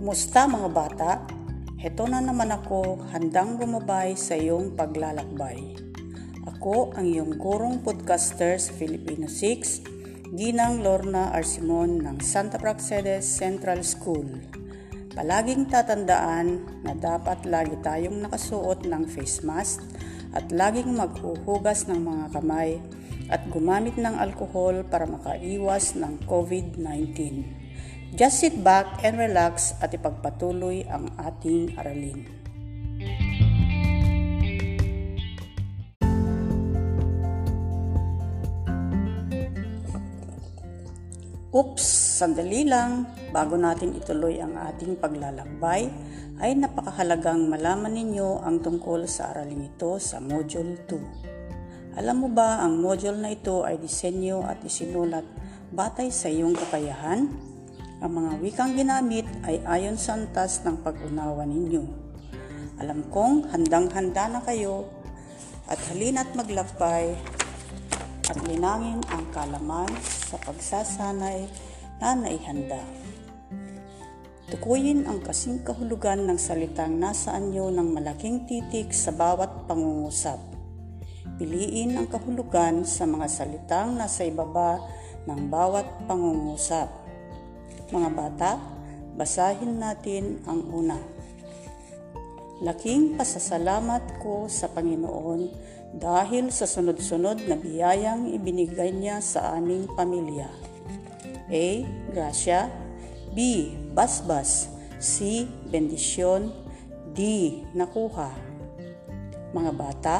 Kumusta 0.00 0.48
mga 0.48 0.70
bata? 0.72 1.10
Heto 1.76 2.08
na 2.08 2.24
naman 2.24 2.48
ako 2.48 3.04
handang 3.12 3.60
gumabay 3.60 4.16
sa 4.16 4.32
iyong 4.32 4.72
paglalakbay. 4.72 5.76
Ako 6.56 6.96
ang 6.96 7.04
iyong 7.04 7.36
gurong 7.36 7.84
podcaster 7.84 8.56
sa 8.56 8.72
Filipino 8.72 9.28
6, 9.28 10.32
Ginang 10.32 10.80
Lorna 10.80 11.36
Arsimon 11.36 12.00
ng 12.00 12.16
Santa 12.24 12.56
Praxedes 12.56 13.28
Central 13.28 13.84
School. 13.84 14.40
Palaging 15.12 15.68
tatandaan 15.68 16.80
na 16.80 16.96
dapat 16.96 17.44
lagi 17.44 17.76
tayong 17.84 18.24
nakasuot 18.24 18.88
ng 18.88 19.04
face 19.04 19.44
mask 19.44 19.84
at 20.32 20.48
laging 20.48 20.96
maghuhugas 20.96 21.84
ng 21.92 22.00
mga 22.00 22.40
kamay 22.40 22.80
at 23.28 23.44
gumamit 23.52 24.00
ng 24.00 24.16
alkohol 24.16 24.80
para 24.80 25.04
makaiwas 25.04 25.92
ng 25.92 26.24
COVID-19. 26.24 27.59
Just 28.10 28.42
sit 28.42 28.58
back 28.66 29.06
and 29.06 29.22
relax 29.22 29.70
at 29.78 29.94
ipagpatuloy 29.94 30.82
ang 30.90 31.14
ating 31.14 31.78
aralin. 31.78 32.26
Oops, 41.54 41.82
sandali 42.18 42.66
lang. 42.66 43.06
Bago 43.30 43.54
natin 43.54 43.94
ituloy 43.94 44.42
ang 44.42 44.58
ating 44.58 44.98
paglalakbay, 44.98 45.86
ay 46.42 46.58
napakahalagang 46.58 47.46
malaman 47.46 47.94
ninyo 47.94 48.42
ang 48.42 48.58
tungkol 48.58 49.06
sa 49.06 49.30
aralin 49.30 49.70
ito 49.70 50.02
sa 50.02 50.18
Module 50.18 50.82
2. 50.86 51.98
Alam 51.98 52.26
mo 52.26 52.28
ba 52.30 52.62
ang 52.62 52.78
module 52.78 53.18
na 53.18 53.34
ito 53.34 53.66
ay 53.66 53.78
disenyo 53.78 54.46
at 54.46 54.62
isinulat 54.62 55.26
batay 55.74 56.10
sa 56.10 56.30
iyong 56.30 56.54
kakayahan, 56.54 57.49
ang 58.00 58.16
mga 58.16 58.32
wikang 58.40 58.72
ginamit 58.80 59.28
ay 59.44 59.60
ayon 59.68 60.00
sa 60.00 60.16
antas 60.16 60.64
ng 60.64 60.80
pag-unawa 60.80 61.44
ninyo. 61.44 61.84
Alam 62.80 63.04
kong 63.12 63.52
handang-handa 63.52 64.24
na 64.32 64.40
kayo 64.40 64.88
at 65.68 65.76
halina't 65.92 66.32
maglakbay 66.32 67.12
at 68.24 68.38
linangin 68.48 69.04
ang 69.12 69.28
kalaman 69.36 69.92
sa 70.00 70.40
pagsasanay 70.40 71.44
na 72.00 72.16
naihanda. 72.16 72.80
Tukuyin 74.48 75.04
ang 75.04 75.20
kasing 75.20 75.60
kahulugan 75.60 76.24
ng 76.24 76.40
salitang 76.40 76.96
nasa 76.96 77.36
anyo 77.36 77.68
ng 77.68 77.84
malaking 77.84 78.48
titik 78.48 78.96
sa 78.96 79.12
bawat 79.12 79.68
pangungusap. 79.68 80.40
Piliin 81.36 82.00
ang 82.00 82.08
kahulugan 82.08 82.88
sa 82.88 83.04
mga 83.04 83.28
salitang 83.28 84.00
nasa 84.00 84.24
ibaba 84.24 84.80
ng 85.28 85.52
bawat 85.52 85.84
pangungusap. 86.08 86.99
Mga 87.90 88.10
bata, 88.14 88.54
basahin 89.18 89.82
natin 89.82 90.38
ang 90.46 90.62
una. 90.70 90.94
Laking 92.62 93.18
pasasalamat 93.18 94.22
ko 94.22 94.46
sa 94.46 94.70
Panginoon 94.70 95.50
dahil 95.98 96.54
sa 96.54 96.70
sunod-sunod 96.70 97.50
na 97.50 97.58
biyayang 97.58 98.30
ibinigay 98.30 98.94
niya 98.94 99.18
sa 99.18 99.58
aming 99.58 99.90
pamilya. 99.98 100.46
A. 101.50 101.66
Gracia 102.14 102.70
B. 103.34 103.74
Basbas 103.90 104.70
C. 105.02 105.42
Bendisyon 105.66 106.54
D. 107.10 107.18
Nakuha 107.74 108.30
Mga 109.50 109.72
bata, 109.74 110.16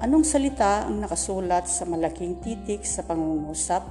anong 0.00 0.24
salita 0.24 0.88
ang 0.88 1.04
nakasulat 1.04 1.68
sa 1.68 1.84
malaking 1.84 2.40
titik 2.40 2.80
sa 2.88 3.04
pangungusap? 3.04 3.84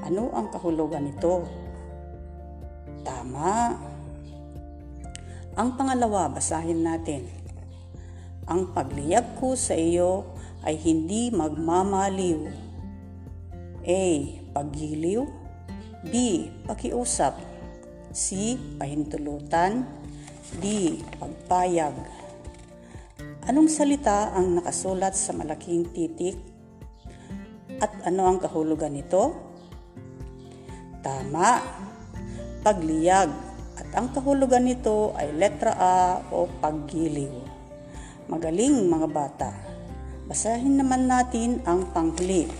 Ano 0.00 0.32
ang 0.32 0.48
kahulugan 0.48 1.04
nito? 1.04 1.65
Tama. 3.06 3.78
Ang 5.54 5.78
pangalawa, 5.78 6.26
basahin 6.26 6.82
natin. 6.82 7.30
Ang 8.50 8.74
pagliyab 8.74 9.38
ko 9.38 9.54
sa 9.54 9.78
iyo 9.78 10.26
ay 10.66 10.74
hindi 10.74 11.30
magmamaliw. 11.30 12.50
A. 13.86 14.02
Paggiliw 14.50 15.22
B. 16.10 16.14
Pakiusap 16.66 17.38
C. 18.10 18.58
Pahintulutan 18.74 19.86
D. 20.58 20.98
Pagpayag 21.22 21.94
Anong 23.46 23.70
salita 23.70 24.34
ang 24.34 24.58
nakasulat 24.58 25.14
sa 25.14 25.30
malaking 25.30 25.86
titik? 25.94 26.34
At 27.78 27.94
ano 28.02 28.26
ang 28.26 28.42
kahulugan 28.42 28.90
nito? 28.90 29.38
Tama 30.98 31.75
pagliyag 32.66 33.30
at 33.78 33.86
ang 33.94 34.10
kahulugan 34.10 34.66
nito 34.66 35.14
ay 35.14 35.30
letra 35.38 35.70
A 35.78 36.18
o 36.34 36.50
paggiliw. 36.50 37.30
Magaling 38.26 38.90
mga 38.90 39.06
bata. 39.06 39.54
Basahin 40.26 40.74
naman 40.74 41.06
natin 41.06 41.62
ang 41.62 41.86
panghuli. 41.94 42.50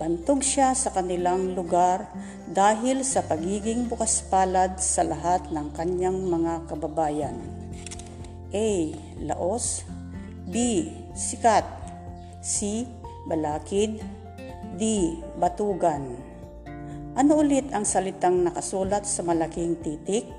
Bantog 0.00 0.40
siya 0.40 0.72
sa 0.72 0.88
kanilang 0.96 1.52
lugar 1.52 2.08
dahil 2.48 3.04
sa 3.04 3.20
pagiging 3.20 3.92
bukas 3.92 4.24
palad 4.24 4.80
sa 4.80 5.04
lahat 5.04 5.52
ng 5.52 5.76
kanyang 5.76 6.16
mga 6.24 6.64
kababayan. 6.64 7.36
A. 8.56 8.68
Laos 9.20 9.84
B. 10.48 10.88
Sikat 11.12 11.68
C. 12.40 12.88
Balakid 13.28 14.00
D. 14.80 15.12
Batugan 15.36 16.29
ano 17.18 17.32
ulit 17.42 17.66
ang 17.74 17.82
salitang 17.82 18.46
nakasulat 18.46 19.02
sa 19.02 19.26
malaking 19.26 19.82
titik? 19.82 20.30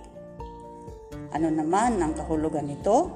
Ano 1.36 1.52
naman 1.52 2.00
ang 2.00 2.16
kahulugan 2.16 2.68
nito? 2.68 3.12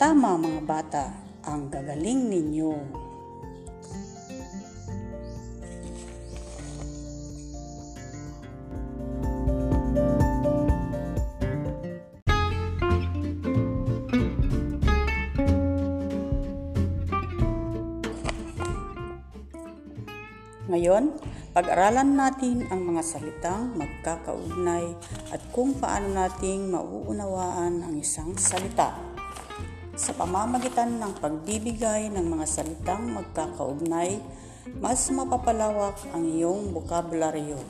Tama 0.00 0.40
mga 0.40 0.62
bata, 0.64 1.04
ang 1.44 1.68
gagaling 1.68 2.28
ninyo. 2.32 2.72
Ngayon, 20.72 21.31
pag-aralan 21.52 22.16
natin 22.16 22.64
ang 22.72 22.80
mga 22.80 23.04
salitang 23.04 23.76
magkakaugnay 23.76 24.96
at 25.36 25.40
kung 25.52 25.76
paano 25.76 26.08
nating 26.08 26.72
mauunawaan 26.72 27.84
ang 27.84 27.92
isang 28.00 28.32
salita. 28.40 28.96
Sa 29.92 30.16
pamamagitan 30.16 30.96
ng 30.96 31.12
pagbibigay 31.20 32.08
ng 32.08 32.24
mga 32.24 32.48
salitang 32.48 33.04
magkakaugnay, 33.12 34.16
mas 34.80 35.04
mapapalawak 35.12 36.00
ang 36.16 36.24
iyong 36.24 36.72
bokabularyo. 36.72 37.60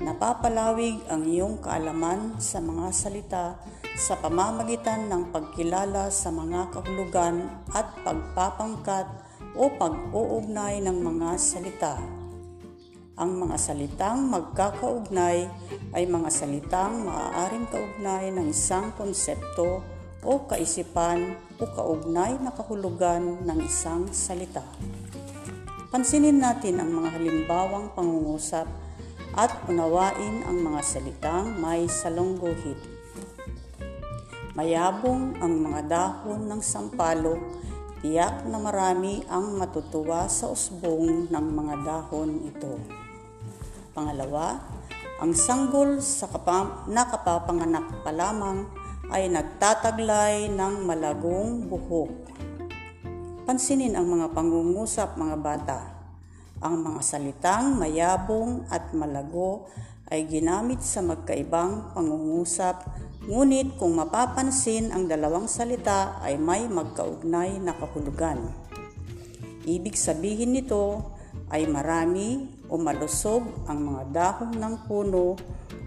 Napapalawig 0.00 0.96
ang 1.12 1.28
iyong 1.28 1.60
kaalaman 1.60 2.40
sa 2.40 2.64
mga 2.64 2.88
salita 2.88 3.60
sa 4.00 4.16
pamamagitan 4.16 5.12
ng 5.12 5.28
pagkilala 5.28 6.08
sa 6.08 6.32
mga 6.32 6.72
kahulugan 6.72 7.52
at 7.76 7.92
pagpapangkat 8.00 9.12
o 9.60 9.68
pag-uugnay 9.76 10.80
ng 10.80 10.96
mga 11.04 11.36
salita. 11.36 12.21
Ang 13.22 13.38
mga 13.38 13.54
salitang 13.54 14.26
magkakaugnay 14.34 15.46
ay 15.94 16.10
mga 16.10 16.26
salitang 16.26 17.06
maaaring 17.06 17.70
kaugnay 17.70 18.34
ng 18.34 18.50
isang 18.50 18.90
konsepto 18.98 19.78
o 20.26 20.32
kaisipan 20.50 21.38
o 21.54 21.62
kaugnay 21.70 22.34
na 22.42 22.50
kahulugan 22.50 23.46
ng 23.46 23.58
isang 23.62 24.10
salita. 24.10 24.66
Pansinin 25.94 26.42
natin 26.42 26.82
ang 26.82 26.90
mga 26.98 27.14
halimbawang 27.14 27.94
pangungusap 27.94 28.66
at 29.38 29.54
unawain 29.70 30.42
ang 30.42 30.58
mga 30.58 30.82
salitang 30.82 31.62
may 31.62 31.86
salungguhit. 31.86 32.82
Mayabong 34.58 35.38
ang 35.38 35.62
mga 35.62 35.80
dahon 35.86 36.50
ng 36.50 36.58
sampalok 36.58 37.38
Tiyak 38.02 38.50
na 38.50 38.58
marami 38.58 39.22
ang 39.30 39.54
matutuwa 39.54 40.26
sa 40.26 40.50
usbong 40.50 41.30
ng 41.30 41.46
mga 41.54 41.74
dahon 41.86 42.50
ito. 42.50 43.01
Pangalawa, 43.92 44.60
ang 45.20 45.36
sanggol 45.36 46.00
sa 46.00 46.26
kapam- 46.26 46.88
nakapapanganak 46.88 48.02
pa 48.02 48.10
lamang 48.10 48.64
ay 49.12 49.28
nagtataglay 49.28 50.48
ng 50.48 50.84
malagong 50.84 51.68
buhok. 51.68 52.12
Pansinin 53.44 53.94
ang 53.94 54.08
mga 54.08 54.32
pangungusap 54.32 55.20
mga 55.20 55.36
bata. 55.38 55.78
Ang 56.64 56.80
mga 56.80 57.00
salitang 57.04 57.76
mayabong 57.76 58.64
at 58.72 58.96
malago 58.96 59.68
ay 60.08 60.24
ginamit 60.24 60.80
sa 60.80 61.04
magkaibang 61.04 61.92
pangungusap 61.92 62.86
Ngunit 63.22 63.78
kung 63.78 63.94
mapapansin 63.94 64.90
ang 64.90 65.06
dalawang 65.06 65.46
salita 65.46 66.18
ay 66.26 66.34
may 66.42 66.66
magkaugnay 66.66 67.62
na 67.62 67.70
kahulugan. 67.70 68.50
Ibig 69.62 69.94
sabihin 69.94 70.58
nito 70.58 71.14
ay 71.46 71.70
marami 71.70 72.50
o 72.72 72.80
malusog 72.80 73.68
ang 73.68 73.84
mga 73.84 74.02
dahon 74.08 74.56
ng 74.56 74.74
puno 74.88 75.36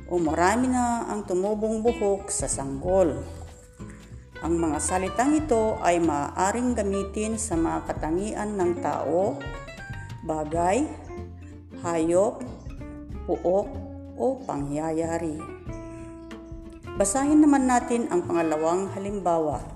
o 0.05 0.13
marami 0.21 0.69
na 0.69 1.09
ang 1.09 1.25
tumubong 1.25 1.81
buhok 1.81 2.29
sa 2.29 2.45
sanggol. 2.45 3.25
Ang 4.45 4.61
mga 4.61 4.77
salitang 4.77 5.33
ito 5.33 5.81
ay 5.81 5.97
maaaring 5.97 6.77
gamitin 6.77 7.41
sa 7.41 7.57
mga 7.57 7.89
katangian 7.89 8.53
ng 8.53 8.77
tao, 8.85 9.41
bagay, 10.21 10.85
hayop, 11.81 12.45
puok 13.25 13.67
o 14.13 14.25
pangyayari. 14.45 15.41
Basahin 17.01 17.41
naman 17.41 17.65
natin 17.65 18.05
ang 18.13 18.29
pangalawang 18.29 18.93
halimbawa 18.93 19.74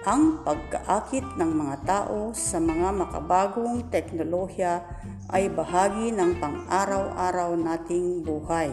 ang 0.00 0.40
pagkaakit 0.48 1.36
ng 1.36 1.52
mga 1.60 1.76
tao 1.84 2.32
sa 2.32 2.56
mga 2.56 2.88
makabagong 3.04 3.92
teknolohiya 3.92 4.80
ay 5.28 5.52
bahagi 5.52 6.08
ng 6.16 6.40
pang-araw-araw 6.40 7.52
nating 7.60 8.24
buhay. 8.24 8.72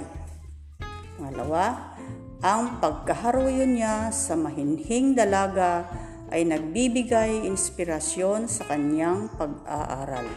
Pangalawa, 1.19 2.00
ang 2.39 2.79
pagkaharuyo 2.79 3.68
niya 3.68 4.07
sa 4.15 4.39
mahinhing 4.39 5.19
dalaga 5.19 5.91
ay 6.31 6.47
nagbibigay 6.47 7.44
inspirasyon 7.44 8.47
sa 8.47 8.63
kanyang 8.71 9.27
pag-aaral. 9.35 10.31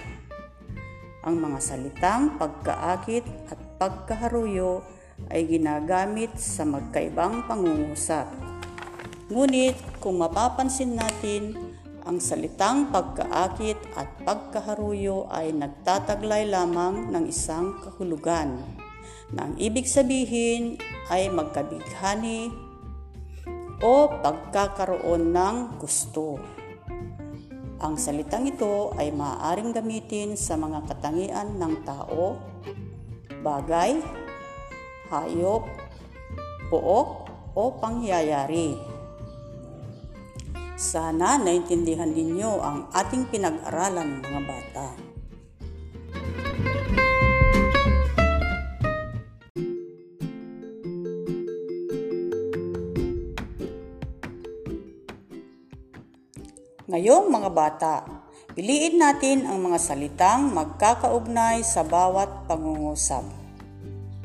Ang 1.22 1.36
mga 1.38 1.58
salitang 1.62 2.34
pagkaakit 2.34 3.46
at 3.46 3.58
pagkaharuyo 3.78 4.82
ay 5.30 5.46
ginagamit 5.46 6.34
sa 6.34 6.66
magkaibang 6.66 7.46
pangungusap 7.46 8.49
Ngunit 9.30 9.78
kung 10.02 10.18
mapapansin 10.18 10.98
natin, 10.98 11.54
ang 12.02 12.18
salitang 12.18 12.90
pagkaakit 12.90 13.78
at 13.94 14.10
pagkaharuyo 14.26 15.30
ay 15.30 15.54
nagtataglay 15.54 16.50
lamang 16.50 17.14
ng 17.14 17.30
isang 17.30 17.78
kahulugan 17.78 18.58
na 19.30 19.46
ang 19.46 19.54
ibig 19.54 19.86
sabihin 19.86 20.82
ay 21.14 21.30
magkabighani 21.30 22.50
o 23.78 24.10
pagkakaroon 24.18 25.30
ng 25.30 25.78
gusto. 25.78 26.42
Ang 27.80 27.96
salitang 27.96 28.50
ito 28.50 28.92
ay 28.98 29.08
maaaring 29.14 29.70
gamitin 29.72 30.34
sa 30.34 30.58
mga 30.58 30.84
katangian 30.90 31.56
ng 31.56 31.86
tao, 31.86 32.36
bagay, 33.40 34.02
hayop, 35.08 35.64
pook 36.68 37.30
o 37.56 37.62
pangyayari. 37.80 38.99
Sana 40.80 41.36
naintindihan 41.36 42.08
ninyo 42.08 42.56
ang 42.56 42.88
ating 42.96 43.28
pinag-aralan 43.28 44.24
mga 44.24 44.40
bata. 44.48 44.88
Ngayong 56.88 57.28
mga 57.28 57.50
bata, 57.52 57.94
piliin 58.56 58.96
natin 58.96 59.44
ang 59.44 59.60
mga 59.60 59.76
salitang 59.76 60.48
magkakaugnay 60.48 61.60
sa 61.60 61.84
bawat 61.84 62.48
pangungusap. 62.48 63.28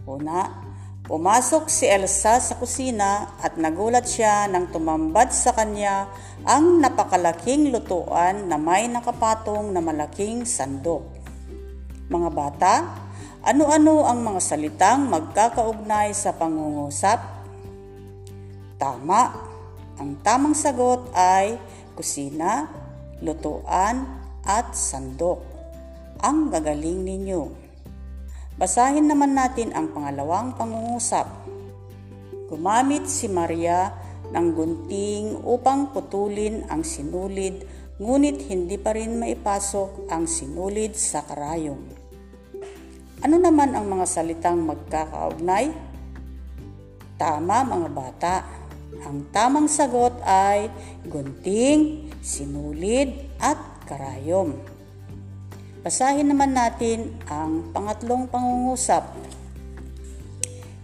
Una, 0.08 0.65
Pumasok 1.06 1.70
si 1.70 1.86
Elsa 1.86 2.42
sa 2.42 2.58
kusina 2.58 3.38
at 3.38 3.62
nagulat 3.62 4.10
siya 4.10 4.50
nang 4.50 4.74
tumambad 4.74 5.30
sa 5.30 5.54
kanya 5.54 6.10
ang 6.42 6.82
napakalaking 6.82 7.70
lutuan 7.70 8.50
na 8.50 8.58
may 8.58 8.90
nakapatong 8.90 9.70
na 9.70 9.86
malaking 9.86 10.50
sandok. 10.50 11.06
Mga 12.10 12.30
bata, 12.34 12.74
ano-ano 13.46 14.02
ang 14.02 14.26
mga 14.26 14.42
salitang 14.42 15.06
magkakaugnay 15.06 16.10
sa 16.18 16.34
pangungusap? 16.34 17.22
Tama. 18.82 19.30
Ang 20.02 20.18
tamang 20.26 20.58
sagot 20.58 21.06
ay 21.14 21.62
kusina, 21.94 22.66
lutuan, 23.22 24.10
at 24.42 24.74
sandok. 24.74 25.38
Ang 26.18 26.50
gagaling 26.50 27.06
ninyo. 27.06 27.65
Basahin 28.56 29.12
naman 29.12 29.36
natin 29.36 29.76
ang 29.76 29.92
pangalawang 29.92 30.56
pangungusap. 30.56 31.28
Gumamit 32.48 33.04
si 33.12 33.28
Maria 33.28 33.92
ng 34.32 34.48
gunting 34.56 35.44
upang 35.44 35.92
putulin 35.92 36.64
ang 36.72 36.88
sinulid 36.88 37.68
ngunit 38.00 38.48
hindi 38.52 38.76
pa 38.76 38.96
rin 38.96 39.20
maipasok 39.20 40.08
ang 40.12 40.28
sinulid 40.28 40.96
sa 40.96 41.24
karayom. 41.28 41.80
Ano 43.24 43.36
naman 43.40 43.76
ang 43.76 43.88
mga 43.88 44.08
salitang 44.08 44.64
magkakaugnay? 44.64 45.72
Tama 47.20 47.64
mga 47.64 47.90
bata. 47.92 48.36
Ang 49.04 49.28
tamang 49.36 49.68
sagot 49.68 50.16
ay 50.24 50.72
gunting, 51.08 52.08
sinulid 52.24 53.36
at 53.40 53.60
karayom. 53.88 54.75
Basahin 55.86 56.34
naman 56.34 56.58
natin 56.58 57.14
ang 57.30 57.70
pangatlong 57.70 58.26
pangungusap. 58.26 59.06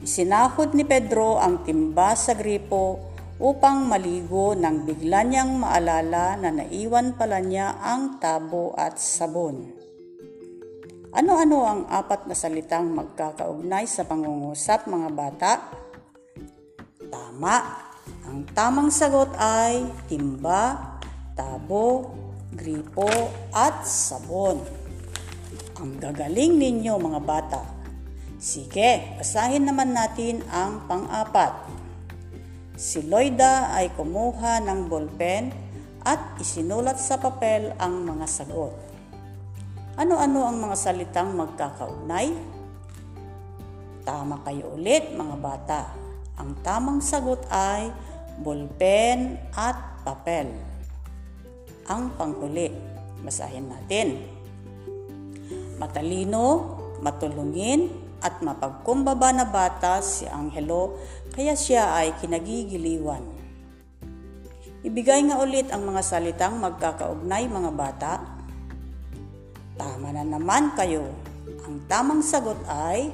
Isinahod 0.06 0.78
ni 0.78 0.86
Pedro 0.86 1.42
ang 1.42 1.66
timba 1.66 2.14
sa 2.14 2.38
gripo 2.38 3.02
upang 3.42 3.82
maligo 3.90 4.54
nang 4.54 4.86
bigla 4.86 5.26
niyang 5.26 5.58
maalala 5.58 6.38
na 6.38 6.54
naiwan 6.54 7.18
pala 7.18 7.42
niya 7.42 7.82
ang 7.82 8.22
tabo 8.22 8.78
at 8.78 9.02
sabon. 9.02 9.74
Ano-ano 11.18 11.66
ang 11.66 11.82
apat 11.90 12.30
na 12.30 12.38
salitang 12.38 12.94
magkakaugnay 12.94 13.90
sa 13.90 14.06
pangungusap 14.06 14.86
mga 14.86 15.10
bata? 15.18 15.52
Tama. 17.10 17.58
Ang 18.30 18.46
tamang 18.54 18.94
sagot 18.94 19.34
ay 19.42 19.82
timba, 20.06 20.78
tabo, 21.34 22.14
gripo 22.54 23.10
at 23.50 23.82
sabon. 23.82 24.81
Ang 25.82 25.98
gagaling 25.98 26.62
ninyo 26.62 26.94
mga 26.94 27.22
bata. 27.26 27.66
Sige, 28.38 29.18
basahin 29.18 29.66
naman 29.66 29.98
natin 29.98 30.46
ang 30.54 30.86
pang-apat. 30.86 31.58
Si 32.78 33.02
Loida 33.02 33.74
ay 33.74 33.90
kumuha 33.98 34.62
ng 34.62 34.86
bolpen 34.86 35.50
at 36.06 36.38
isinulat 36.38 37.02
sa 37.02 37.18
papel 37.18 37.74
ang 37.82 38.06
mga 38.06 38.30
sagot. 38.30 38.78
Ano-ano 39.98 40.46
ang 40.46 40.62
mga 40.62 40.78
salitang 40.78 41.34
magkakaugnay? 41.34 42.30
Tama 44.06 44.38
kayo 44.46 44.78
ulit 44.78 45.18
mga 45.18 45.36
bata. 45.42 45.82
Ang 46.38 46.62
tamang 46.62 47.02
sagot 47.02 47.42
ay 47.50 47.90
bolpen 48.38 49.34
at 49.58 49.98
papel. 50.06 50.46
Ang 51.90 52.14
panghuli, 52.14 52.70
basahin 53.26 53.66
natin 53.66 54.41
matalino, 55.82 56.78
matulungin, 57.02 57.90
at 58.22 58.38
mapagkumbaba 58.46 59.34
na 59.34 59.50
bata 59.50 59.98
si 60.06 60.30
Angelo 60.30 61.02
kaya 61.34 61.58
siya 61.58 61.98
ay 61.98 62.14
kinagigiliwan. 62.22 63.26
Ibigay 64.86 65.26
nga 65.30 65.42
ulit 65.42 65.74
ang 65.74 65.90
mga 65.90 66.02
salitang 66.06 66.62
magkakaugnay 66.62 67.50
mga 67.50 67.72
bata. 67.74 68.14
Tama 69.78 70.14
na 70.14 70.22
naman 70.22 70.74
kayo. 70.78 71.10
Ang 71.66 71.86
tamang 71.90 72.22
sagot 72.22 72.58
ay 72.70 73.10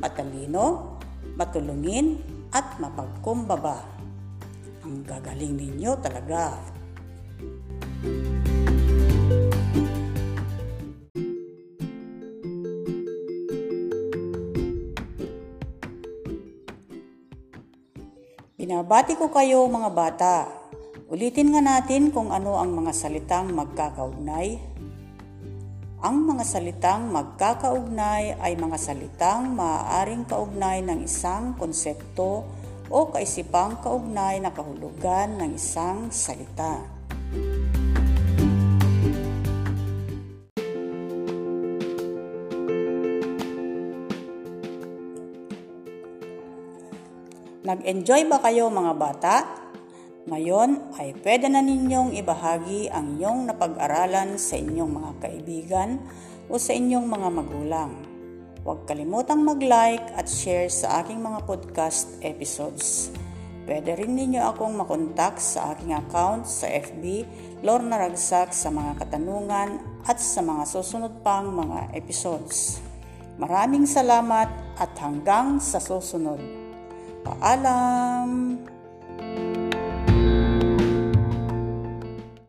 matalino, 0.00 0.96
matulungin, 1.36 2.20
at 2.52 2.80
mapagkumbaba. 2.80 3.84
Ang 4.84 5.04
gagaling 5.04 5.56
ninyo 5.56 5.92
talaga. 6.00 6.56
Binabati 18.86 19.18
ko 19.18 19.34
kayo 19.34 19.66
mga 19.66 19.90
bata. 19.90 20.46
Ulitin 21.10 21.50
nga 21.50 21.58
natin 21.58 22.14
kung 22.14 22.30
ano 22.30 22.54
ang 22.54 22.70
mga 22.70 22.94
salitang 22.94 23.50
magkakaugnay. 23.50 24.62
Ang 26.06 26.16
mga 26.22 26.46
salitang 26.46 27.10
magkakaugnay 27.10 28.38
ay 28.38 28.54
mga 28.54 28.78
salitang 28.78 29.58
maaaring 29.58 30.22
kaugnay 30.30 30.86
ng 30.86 31.02
isang 31.02 31.58
konsepto 31.58 32.46
o 32.86 33.10
kaisipang 33.10 33.82
kaugnay 33.82 34.38
na 34.38 34.54
kahulugan 34.54 35.34
ng 35.34 35.58
isang 35.58 36.06
salita. 36.14 36.86
Nag-enjoy 47.66 48.30
ba 48.30 48.38
kayo 48.38 48.70
mga 48.70 48.94
bata? 48.94 49.42
Ngayon 50.30 50.94
ay 51.02 51.18
pwede 51.18 51.50
na 51.50 51.58
ninyong 51.58 52.14
ibahagi 52.14 52.86
ang 52.94 53.18
inyong 53.18 53.50
napag-aralan 53.50 54.38
sa 54.38 54.54
inyong 54.54 54.86
mga 54.86 55.10
kaibigan 55.18 55.98
o 56.46 56.62
sa 56.62 56.78
inyong 56.78 57.10
mga 57.10 57.28
magulang. 57.34 57.90
Huwag 58.62 58.86
kalimutang 58.86 59.42
mag-like 59.42 60.14
at 60.14 60.30
share 60.30 60.70
sa 60.70 61.02
aking 61.02 61.18
mga 61.18 61.42
podcast 61.42 62.06
episodes. 62.22 63.10
Pwede 63.66 63.98
rin 63.98 64.14
ninyo 64.14 64.46
akong 64.46 64.78
makontak 64.78 65.42
sa 65.42 65.74
aking 65.74 65.90
account 65.90 66.46
sa 66.46 66.70
FB, 66.70 67.26
Lorna 67.66 67.98
Ragsak 67.98 68.54
sa 68.54 68.70
mga 68.70 68.94
katanungan 69.02 69.82
at 70.06 70.22
sa 70.22 70.38
mga 70.38 70.70
susunod 70.70 71.18
pang 71.26 71.50
mga 71.50 71.98
episodes. 71.98 72.78
Maraming 73.42 73.90
salamat 73.90 74.78
at 74.78 74.94
hanggang 75.02 75.58
sa 75.58 75.82
susunod. 75.82 76.65
Paalam! 77.26 78.45